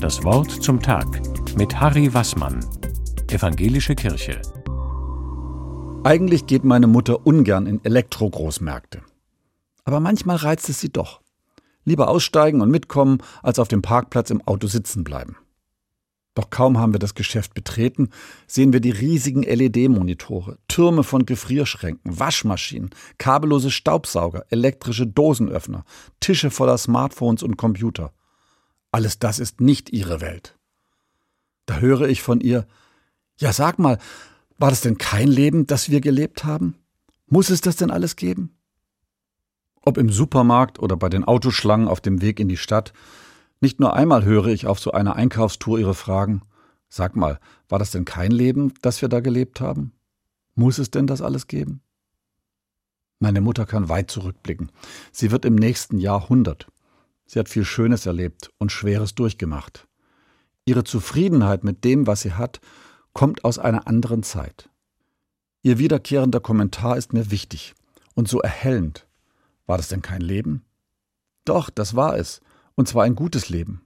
Das 0.00 0.22
Wort 0.24 0.50
zum 0.50 0.82
Tag 0.82 1.06
mit 1.56 1.80
Harry 1.80 2.12
Wassmann, 2.12 2.60
Evangelische 3.30 3.94
Kirche. 3.94 4.42
Eigentlich 6.04 6.46
geht 6.46 6.64
meine 6.64 6.86
Mutter 6.86 7.26
ungern 7.26 7.66
in 7.66 7.82
Elektrogroßmärkte. 7.82 9.00
Aber 9.84 10.00
manchmal 10.00 10.36
reizt 10.36 10.68
es 10.68 10.80
sie 10.80 10.90
doch. 10.90 11.22
Lieber 11.86 12.08
aussteigen 12.08 12.60
und 12.60 12.70
mitkommen, 12.70 13.22
als 13.42 13.58
auf 13.58 13.68
dem 13.68 13.80
Parkplatz 13.80 14.28
im 14.28 14.46
Auto 14.46 14.66
sitzen 14.66 15.02
bleiben. 15.02 15.36
Doch 16.34 16.50
kaum 16.50 16.76
haben 16.76 16.92
wir 16.92 17.00
das 17.00 17.14
Geschäft 17.14 17.54
betreten, 17.54 18.10
sehen 18.46 18.74
wir 18.74 18.80
die 18.80 18.90
riesigen 18.90 19.44
LED-Monitore, 19.44 20.58
Türme 20.68 21.04
von 21.04 21.24
Gefrierschränken, 21.24 22.20
Waschmaschinen, 22.20 22.90
kabellose 23.16 23.70
Staubsauger, 23.70 24.44
elektrische 24.50 25.06
Dosenöffner, 25.06 25.86
Tische 26.20 26.50
voller 26.50 26.76
Smartphones 26.76 27.42
und 27.42 27.56
Computer. 27.56 28.12
Alles 28.96 29.18
das 29.18 29.40
ist 29.40 29.60
nicht 29.60 29.92
ihre 29.92 30.22
Welt. 30.22 30.56
Da 31.66 31.80
höre 31.80 32.08
ich 32.08 32.22
von 32.22 32.40
ihr, 32.40 32.66
ja 33.36 33.52
sag 33.52 33.78
mal, 33.78 33.98
war 34.56 34.70
das 34.70 34.80
denn 34.80 34.96
kein 34.96 35.28
Leben, 35.28 35.66
das 35.66 35.90
wir 35.90 36.00
gelebt 36.00 36.44
haben? 36.44 36.76
Muss 37.26 37.50
es 37.50 37.60
das 37.60 37.76
denn 37.76 37.90
alles 37.90 38.16
geben? 38.16 38.56
Ob 39.82 39.98
im 39.98 40.08
Supermarkt 40.08 40.78
oder 40.78 40.96
bei 40.96 41.10
den 41.10 41.24
Autoschlangen 41.24 41.88
auf 41.88 42.00
dem 42.00 42.22
Weg 42.22 42.40
in 42.40 42.48
die 42.48 42.56
Stadt, 42.56 42.94
nicht 43.60 43.80
nur 43.80 43.92
einmal 43.92 44.24
höre 44.24 44.46
ich 44.46 44.66
auf 44.66 44.80
so 44.80 44.92
einer 44.92 45.14
Einkaufstour 45.14 45.78
Ihre 45.78 45.94
Fragen. 45.94 46.40
Sag 46.88 47.16
mal, 47.16 47.38
war 47.68 47.78
das 47.78 47.90
denn 47.90 48.06
kein 48.06 48.30
Leben, 48.30 48.72
das 48.80 49.02
wir 49.02 49.10
da 49.10 49.20
gelebt 49.20 49.60
haben? 49.60 49.92
Muss 50.54 50.78
es 50.78 50.90
denn 50.90 51.06
das 51.06 51.20
alles 51.20 51.48
geben? 51.48 51.82
Meine 53.18 53.42
Mutter 53.42 53.66
kann 53.66 53.90
weit 53.90 54.10
zurückblicken. 54.10 54.72
Sie 55.12 55.30
wird 55.30 55.44
im 55.44 55.54
nächsten 55.54 55.98
Jahr 55.98 56.22
100. 56.22 56.68
Sie 57.26 57.38
hat 57.38 57.48
viel 57.48 57.64
Schönes 57.64 58.06
erlebt 58.06 58.50
und 58.58 58.72
Schweres 58.72 59.14
durchgemacht. 59.14 59.86
Ihre 60.64 60.84
Zufriedenheit 60.84 61.64
mit 61.64 61.84
dem, 61.84 62.06
was 62.06 62.22
sie 62.22 62.32
hat, 62.32 62.60
kommt 63.12 63.44
aus 63.44 63.58
einer 63.58 63.86
anderen 63.86 64.22
Zeit. 64.22 64.68
Ihr 65.62 65.78
wiederkehrender 65.78 66.40
Kommentar 66.40 66.96
ist 66.96 67.12
mir 67.12 67.30
wichtig 67.30 67.74
und 68.14 68.28
so 68.28 68.40
erhellend. 68.40 69.06
War 69.66 69.76
das 69.76 69.88
denn 69.88 70.02
kein 70.02 70.20
Leben? 70.20 70.64
Doch, 71.44 71.70
das 71.70 71.96
war 71.96 72.16
es 72.16 72.40
und 72.76 72.86
zwar 72.88 73.04
ein 73.04 73.16
gutes 73.16 73.48
Leben. 73.48 73.82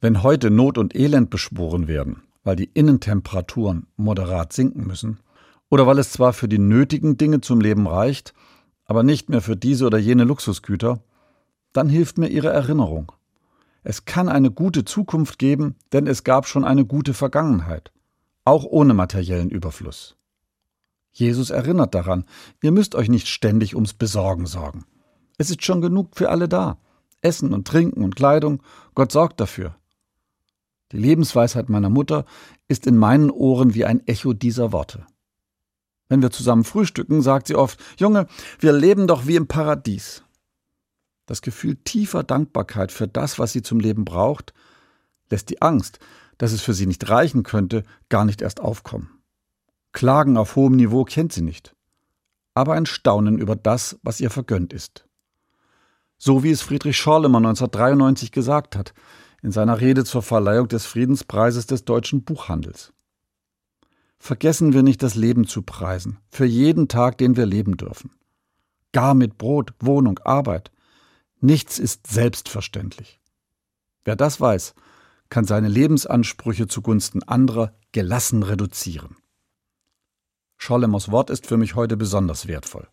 Wenn 0.00 0.22
heute 0.22 0.50
Not 0.50 0.78
und 0.78 0.94
Elend 0.94 1.28
beschworen 1.28 1.88
werden, 1.88 2.22
weil 2.42 2.56
die 2.56 2.70
Innentemperaturen 2.72 3.86
moderat 3.96 4.52
sinken 4.52 4.86
müssen, 4.86 5.20
oder 5.68 5.86
weil 5.86 5.98
es 5.98 6.12
zwar 6.12 6.32
für 6.32 6.48
die 6.48 6.58
nötigen 6.58 7.16
Dinge 7.16 7.40
zum 7.42 7.60
Leben 7.60 7.86
reicht, 7.86 8.32
aber 8.86 9.02
nicht 9.02 9.28
mehr 9.28 9.40
für 9.40 9.56
diese 9.56 9.86
oder 9.86 9.98
jene 9.98 10.24
Luxusgüter, 10.24 11.02
dann 11.72 11.88
hilft 11.88 12.18
mir 12.18 12.28
Ihre 12.28 12.50
Erinnerung. 12.50 13.12
Es 13.82 14.04
kann 14.04 14.28
eine 14.28 14.50
gute 14.50 14.84
Zukunft 14.84 15.38
geben, 15.38 15.76
denn 15.92 16.06
es 16.06 16.24
gab 16.24 16.46
schon 16.46 16.64
eine 16.64 16.84
gute 16.84 17.14
Vergangenheit, 17.14 17.92
auch 18.44 18.64
ohne 18.64 18.94
materiellen 18.94 19.50
Überfluss. 19.50 20.16
Jesus 21.12 21.50
erinnert 21.50 21.94
daran, 21.94 22.24
ihr 22.62 22.72
müsst 22.72 22.94
euch 22.94 23.08
nicht 23.08 23.28
ständig 23.28 23.74
ums 23.74 23.94
Besorgen 23.94 24.46
sorgen. 24.46 24.84
Es 25.38 25.50
ist 25.50 25.64
schon 25.64 25.80
genug 25.80 26.16
für 26.16 26.30
alle 26.30 26.48
da. 26.48 26.78
Essen 27.22 27.52
und 27.52 27.66
Trinken 27.66 28.04
und 28.04 28.16
Kleidung, 28.16 28.62
Gott 28.94 29.12
sorgt 29.12 29.40
dafür. 29.40 29.76
Die 30.92 30.98
Lebensweisheit 30.98 31.68
meiner 31.68 31.90
Mutter 31.90 32.24
ist 32.68 32.86
in 32.86 32.96
meinen 32.96 33.30
Ohren 33.30 33.74
wie 33.74 33.84
ein 33.84 34.06
Echo 34.06 34.32
dieser 34.32 34.72
Worte. 34.72 35.06
Wenn 36.08 36.22
wir 36.22 36.30
zusammen 36.30 36.64
frühstücken, 36.64 37.22
sagt 37.22 37.46
sie 37.46 37.54
oft, 37.54 37.78
Junge, 37.96 38.26
wir 38.58 38.72
leben 38.72 39.06
doch 39.06 39.26
wie 39.26 39.36
im 39.36 39.46
Paradies. 39.46 40.24
Das 41.30 41.42
Gefühl 41.42 41.76
tiefer 41.76 42.24
Dankbarkeit 42.24 42.90
für 42.90 43.06
das, 43.06 43.38
was 43.38 43.52
sie 43.52 43.62
zum 43.62 43.78
Leben 43.78 44.04
braucht, 44.04 44.52
lässt 45.30 45.48
die 45.48 45.62
Angst, 45.62 46.00
dass 46.38 46.50
es 46.50 46.60
für 46.60 46.74
sie 46.74 46.86
nicht 46.86 47.08
reichen 47.08 47.44
könnte, 47.44 47.84
gar 48.08 48.24
nicht 48.24 48.42
erst 48.42 48.58
aufkommen. 48.58 49.10
Klagen 49.92 50.36
auf 50.36 50.56
hohem 50.56 50.74
Niveau 50.74 51.04
kennt 51.04 51.32
sie 51.32 51.42
nicht, 51.42 51.76
aber 52.54 52.72
ein 52.72 52.84
Staunen 52.84 53.38
über 53.38 53.54
das, 53.54 53.96
was 54.02 54.18
ihr 54.18 54.28
vergönnt 54.28 54.72
ist. 54.72 55.06
So 56.18 56.42
wie 56.42 56.50
es 56.50 56.62
Friedrich 56.62 56.96
Schorlemer 56.96 57.38
1993 57.38 58.32
gesagt 58.32 58.74
hat, 58.74 58.92
in 59.40 59.52
seiner 59.52 59.80
Rede 59.80 60.02
zur 60.02 60.22
Verleihung 60.22 60.66
des 60.66 60.84
Friedenspreises 60.84 61.64
des 61.68 61.84
deutschen 61.84 62.24
Buchhandels. 62.24 62.92
Vergessen 64.18 64.72
wir 64.72 64.82
nicht, 64.82 65.00
das 65.04 65.14
Leben 65.14 65.46
zu 65.46 65.62
preisen, 65.62 66.18
für 66.28 66.44
jeden 66.44 66.88
Tag, 66.88 67.18
den 67.18 67.36
wir 67.36 67.46
leben 67.46 67.76
dürfen. 67.76 68.10
Gar 68.90 69.14
mit 69.14 69.38
Brot, 69.38 69.74
Wohnung, 69.78 70.18
Arbeit. 70.24 70.72
Nichts 71.40 71.78
ist 71.78 72.06
selbstverständlich. 72.06 73.20
Wer 74.04 74.16
das 74.16 74.40
weiß, 74.40 74.74
kann 75.30 75.44
seine 75.44 75.68
Lebensansprüche 75.68 76.66
zugunsten 76.66 77.22
anderer 77.22 77.74
gelassen 77.92 78.42
reduzieren. 78.42 79.16
Schollemers 80.58 81.10
Wort 81.10 81.30
ist 81.30 81.46
für 81.46 81.56
mich 81.56 81.74
heute 81.74 81.96
besonders 81.96 82.46
wertvoll. 82.46 82.88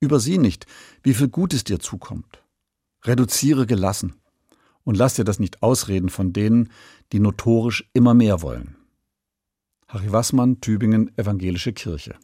Übersieh 0.00 0.38
nicht, 0.38 0.66
wie 1.02 1.14
viel 1.14 1.28
Gutes 1.28 1.64
dir 1.64 1.80
zukommt. 1.80 2.44
Reduziere 3.04 3.66
gelassen 3.66 4.14
und 4.84 4.96
lass 4.96 5.14
dir 5.14 5.24
das 5.24 5.40
nicht 5.40 5.62
ausreden 5.62 6.08
von 6.08 6.32
denen, 6.32 6.70
die 7.12 7.18
notorisch 7.18 7.90
immer 7.92 8.14
mehr 8.14 8.42
wollen. 8.42 8.76
Harry 9.88 10.12
Wassmann, 10.12 10.60
Tübingen, 10.60 11.16
Evangelische 11.18 11.72
Kirche. 11.72 12.14